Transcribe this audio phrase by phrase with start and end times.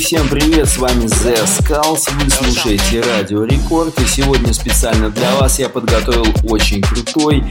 [0.00, 5.58] Всем привет, с вами The Skulls, вы слушаете Радио Рекорд, и сегодня специально для вас
[5.58, 7.44] я подготовил очень крутой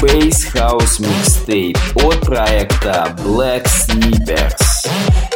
[0.00, 4.88] Bass House Mixtape от проекта Black Snippers.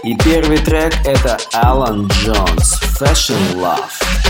[0.04, 4.29] И первый трек это Alan Jones, Fashion Love.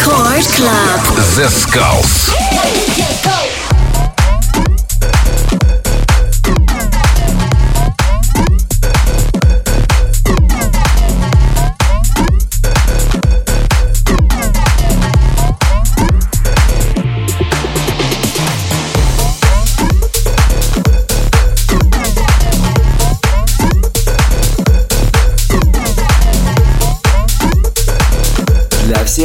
[0.00, 1.16] Discord Club.
[1.36, 3.09] The Skulls.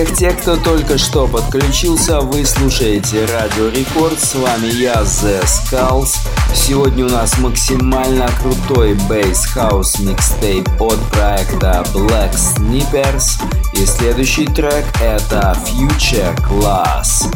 [0.04, 4.20] Те, кто только что подключился, вы слушаете Радио Рекорд.
[4.20, 6.18] С вами я, The Skulls.
[6.54, 13.42] Сегодня у нас максимально крутой Bass House микстейп от проекта Black Snippers.
[13.72, 17.34] И следующий трек это Future Class.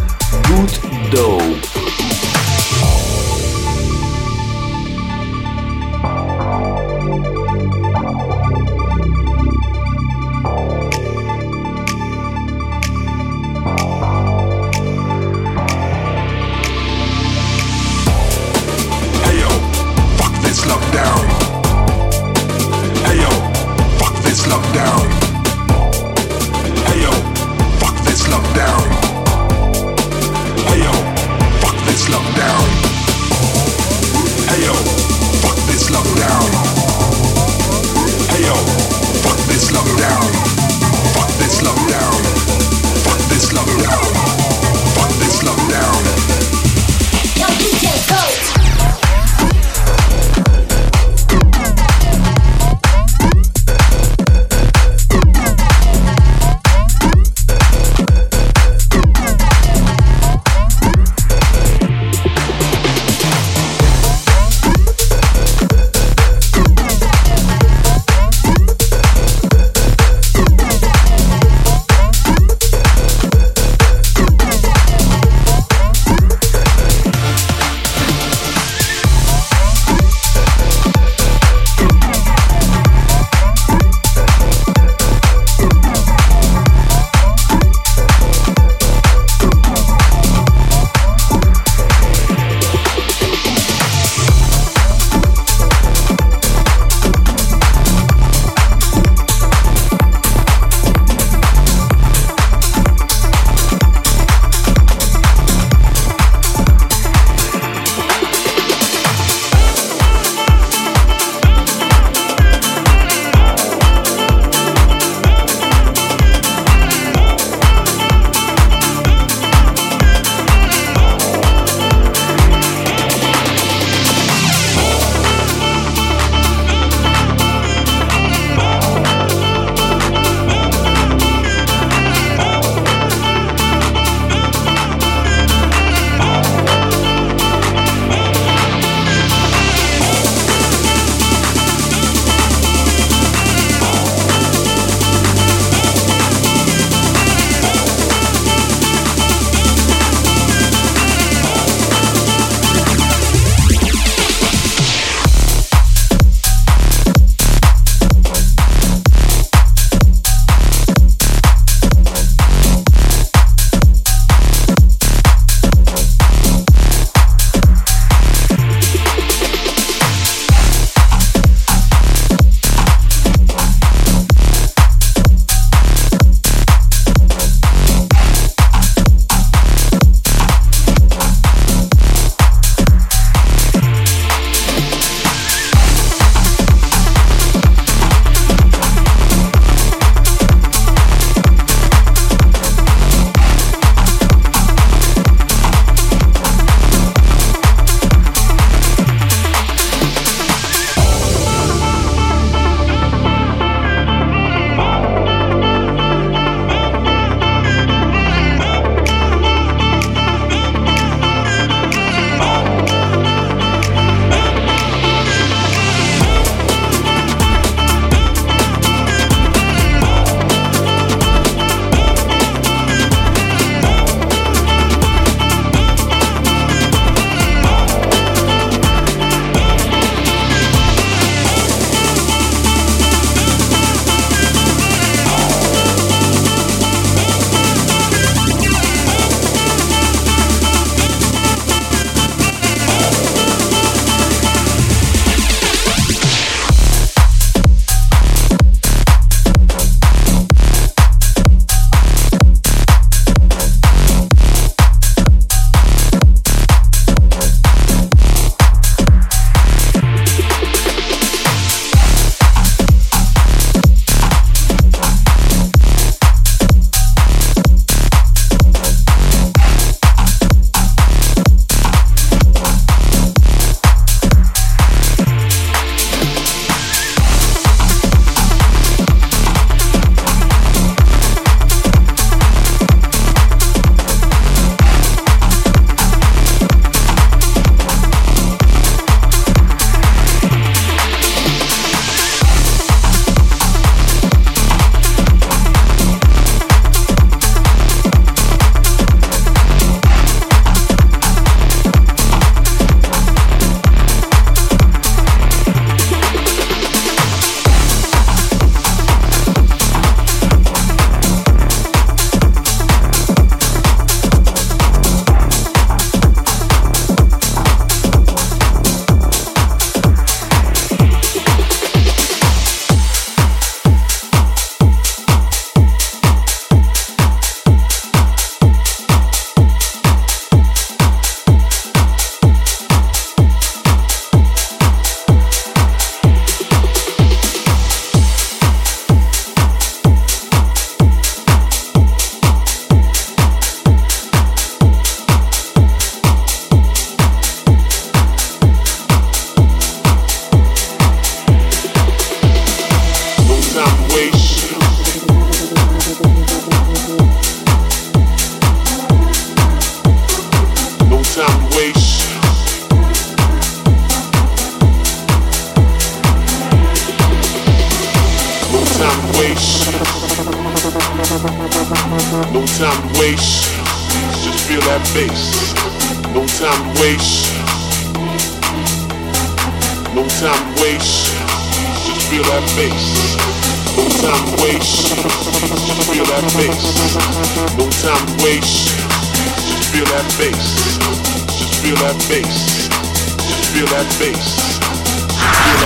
[0.49, 0.81] Good
[1.13, 1.78] Dope.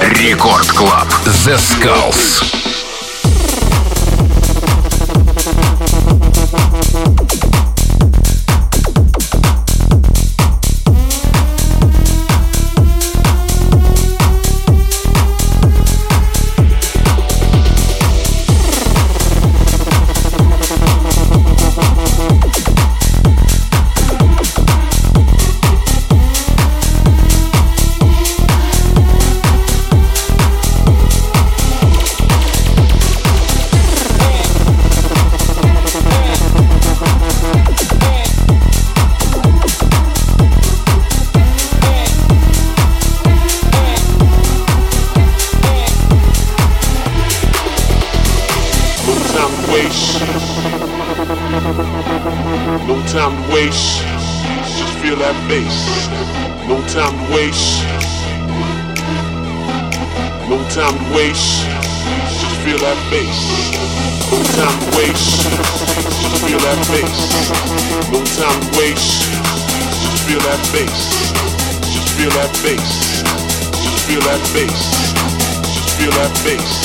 [0.00, 1.08] Рекорд Клаб.
[1.24, 2.61] The Skulls.
[74.53, 75.13] bass.
[75.73, 76.82] Just feel that bass.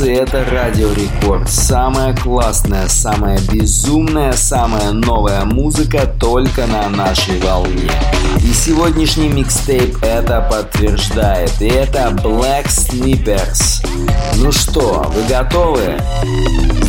[0.00, 1.48] Skulls, это Радио Рекорд.
[1.48, 7.90] Самая классная, самая безумная, самая новая музыка только на нашей волне.
[8.42, 11.52] И сегодняшний микстейп это подтверждает.
[11.60, 13.84] И это Black Snippers.
[14.36, 16.00] Ну что, вы готовы?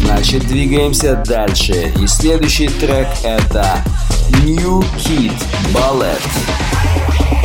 [0.03, 1.91] Значит, двигаемся дальше.
[2.01, 3.83] И следующий трек это
[4.43, 5.33] New Kid
[5.73, 7.40] Ballet.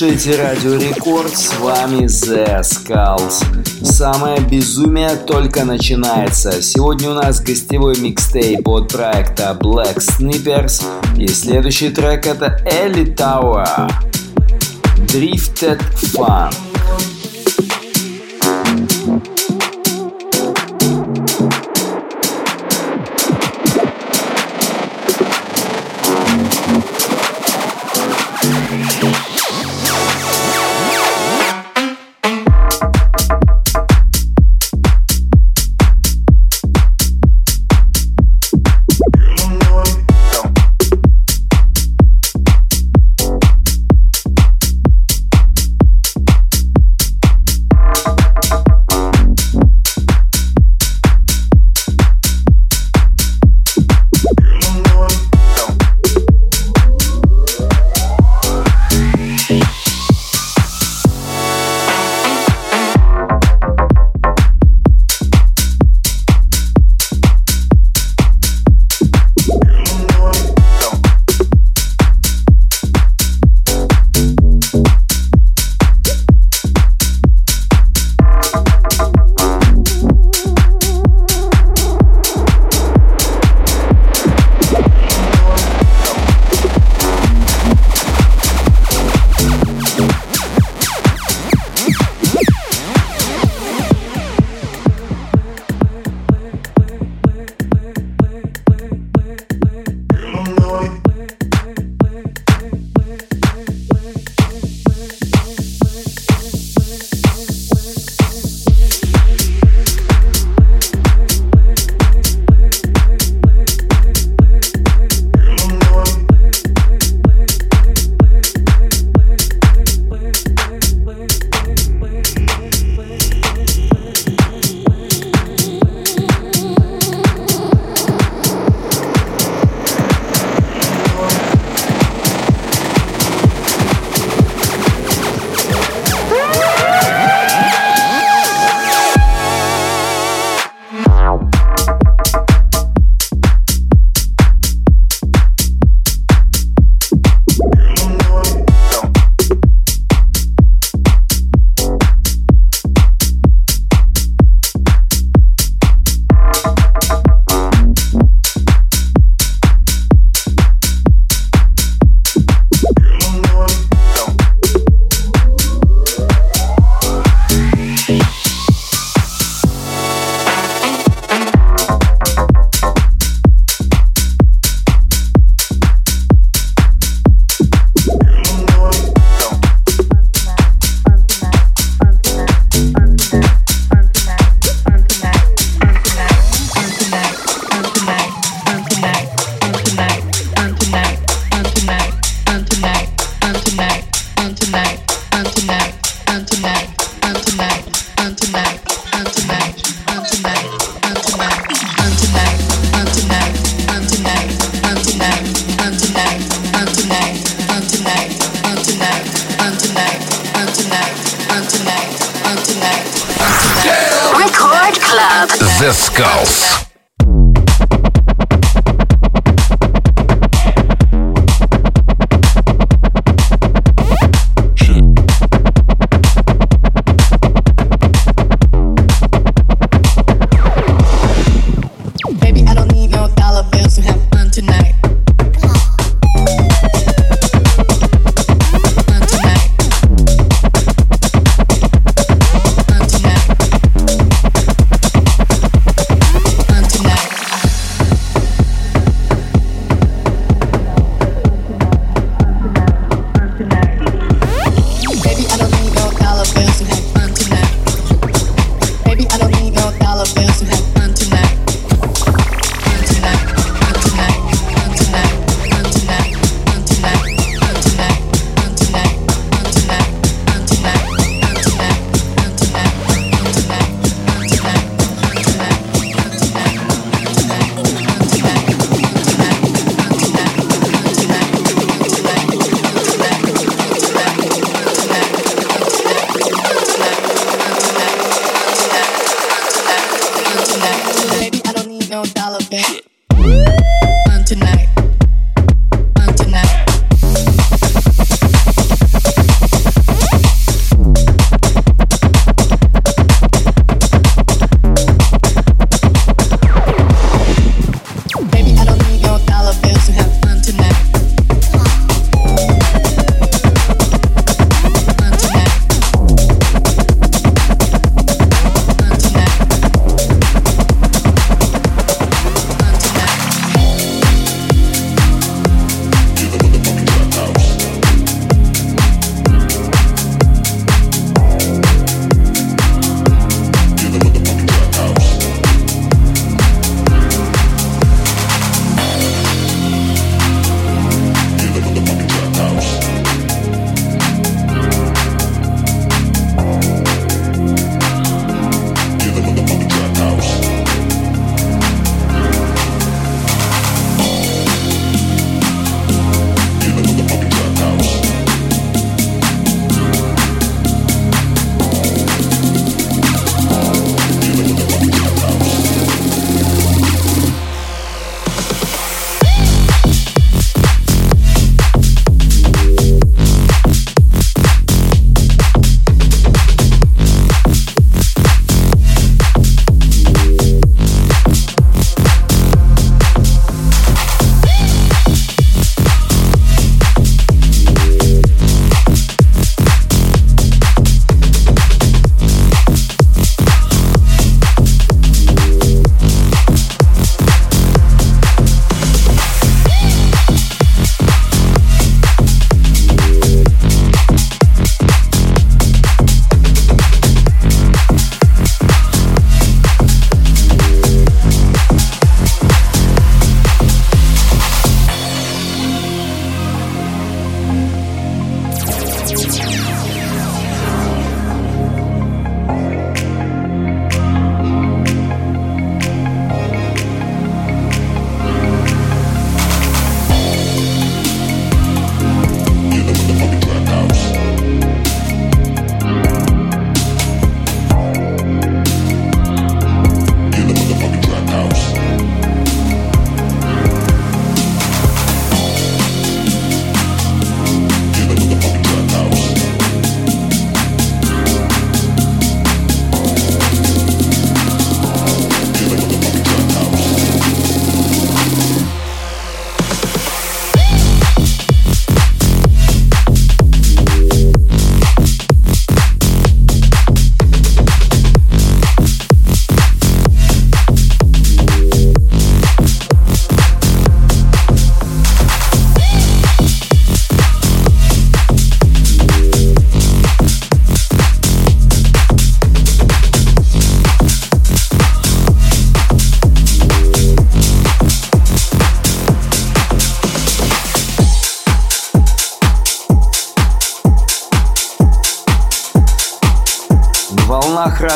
[0.00, 3.44] Слушаете Радио Рекорд, с вами The Skulls.
[3.84, 6.62] Самое безумие только начинается.
[6.62, 10.82] Сегодня у нас гостевой микстейп от проекта Black Snippers.
[11.18, 13.90] И следующий трек это Ellie Tower.
[15.06, 15.82] Drifted
[16.14, 16.69] Fun.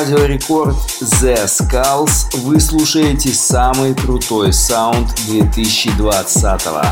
[0.04, 6.84] Радио Рекорд Zeskullz вы слушаете самый крутой саунд 2020 -го.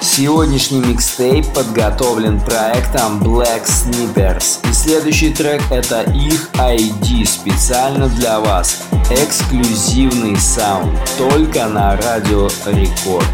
[0.00, 4.60] Сегодняшний микстейп подготовлен проектом Black Snippers.
[4.70, 8.76] И следующий трек это их ID специально для вас.
[9.10, 13.26] Эксклюзивный саунд только на Радио Рекорд.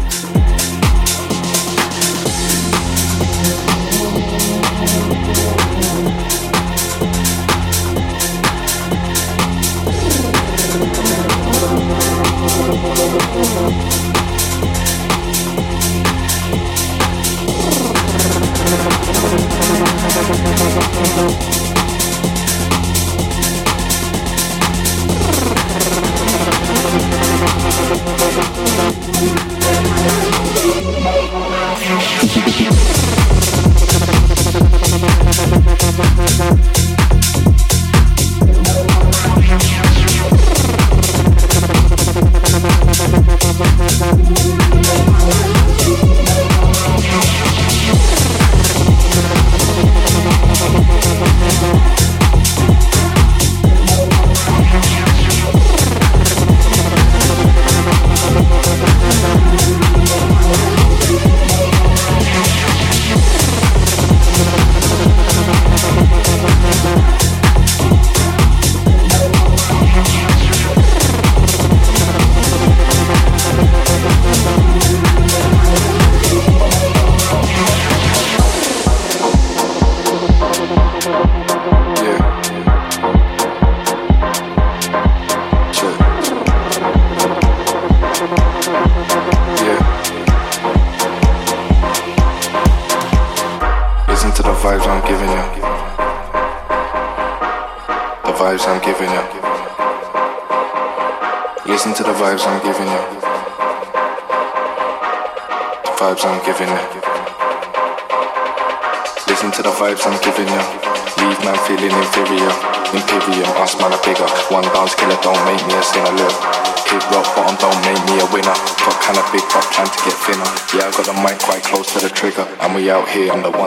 [122.91, 123.60] Out here, I'm the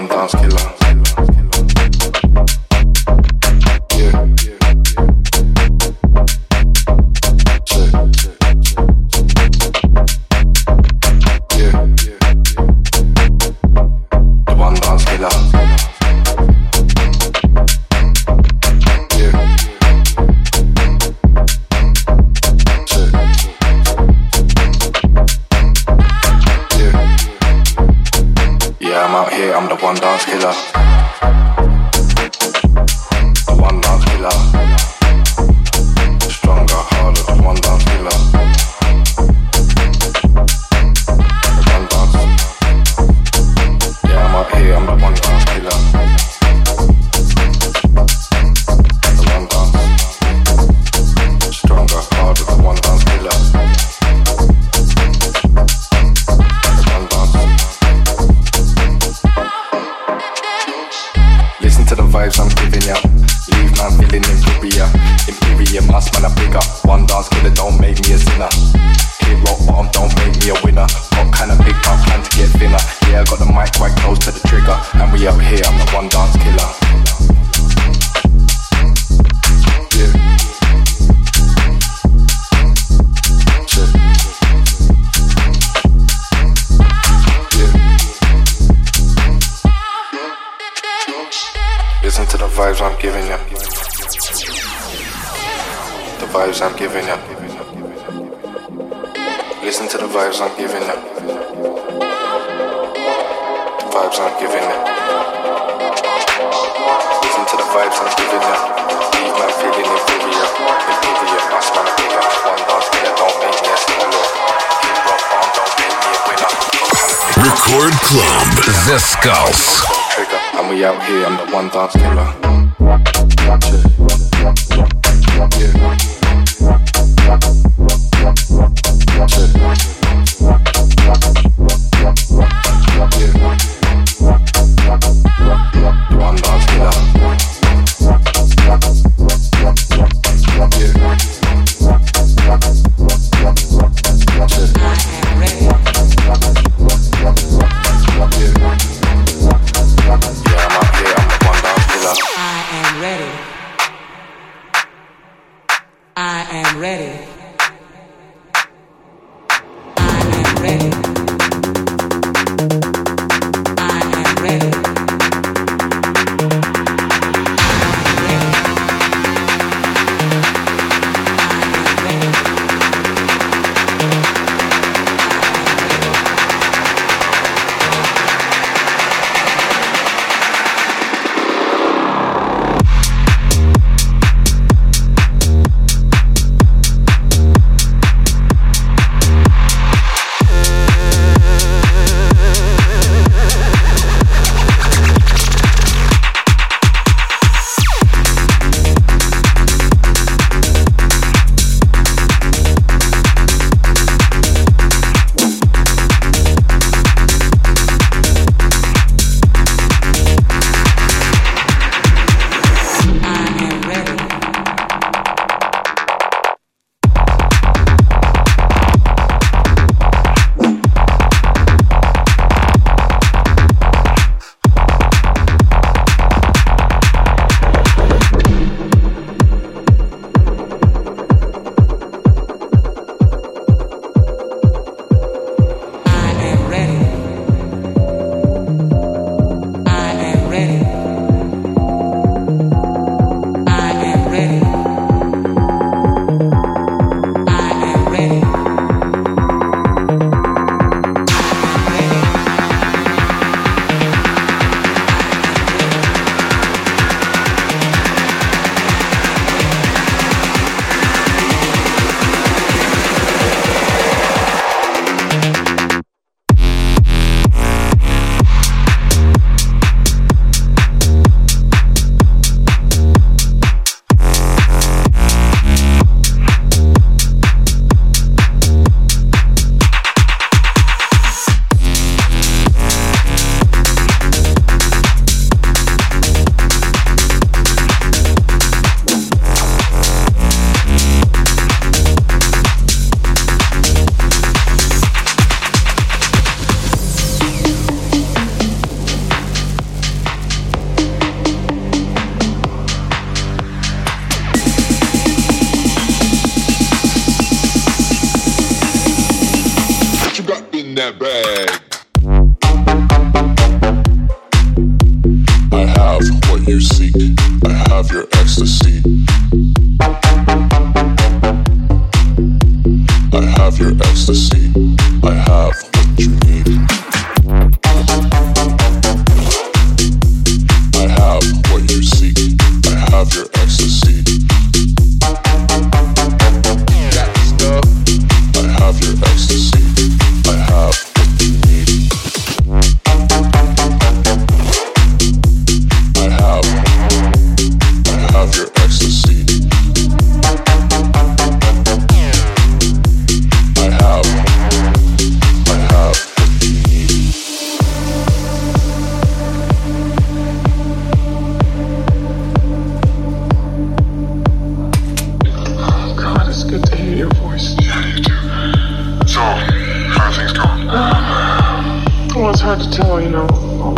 [372.55, 373.47] it's hard to tell, you know,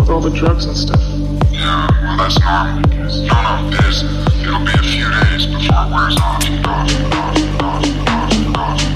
[0.01, 0.99] with all the drugs and stuff.
[1.53, 2.81] Yeah, well, that's normal.
[2.89, 4.03] No, no, it is.
[4.41, 7.85] It'll be a few days before it wears off and off and off and off
[7.85, 8.96] and off and off.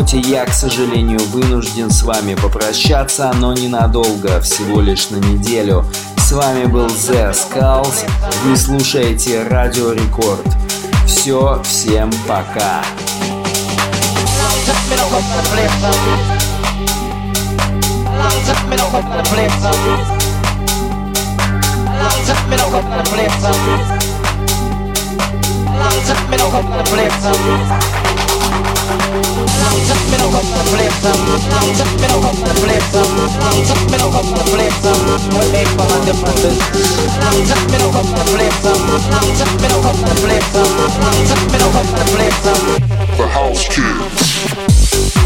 [0.00, 5.84] Ноте я, к сожалению, вынужден с вами попрощаться, но ненадолго, всего лишь на неделю.
[6.16, 8.08] С вами был The Skulls,
[8.44, 10.46] вы слушаете Радио Рекорд.
[11.06, 12.82] Все, всем пока.
[14.38, 15.70] Long me no come to flex
[18.46, 19.52] Just me no come to flex
[22.26, 23.40] Just me no come to flex
[27.30, 27.56] We
[28.56, 29.39] make for the differences
[43.16, 45.19] The house kids.